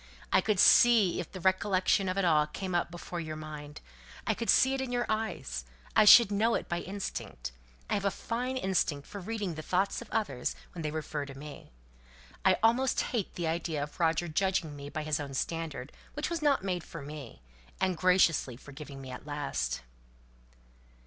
[0.33, 3.81] I could see if the recollection of it all came up before your mind;
[4.25, 5.63] I could see it in your eyes;
[5.95, 7.51] I should know it by instinct.
[7.87, 11.37] I have a fine instinct for reading the thoughts of others when they refer to
[11.37, 11.71] me.
[12.43, 16.63] I almost hate the idea of Roger judging me by his own standard, which wasn't
[16.63, 17.43] made for me,
[17.79, 19.81] and graciously forgiving me at last."